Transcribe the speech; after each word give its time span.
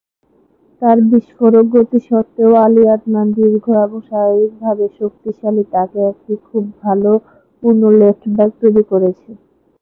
তার 0.81 0.97
বিস্ফোরক 1.09 1.65
গতি 1.73 1.99
সত্ত্বেও, 2.07 2.51
আলী 2.65 2.83
আদনান 2.93 3.27
দীর্ঘ 3.35 3.65
এবং 3.85 3.99
শারীরিকভাবে 4.09 4.85
শক্তিশালী, 4.99 5.63
তাকে 5.73 5.99
একটি 6.11 6.33
খুব 6.47 6.63
ভাল 6.79 7.01
পূর্ণ 7.63 7.81
লেফট 7.99 8.23
ব্যাক 8.35 8.51
তৈরী 8.59 8.83
করেছে। 8.91 9.29